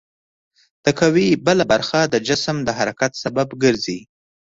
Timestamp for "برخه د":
1.71-2.15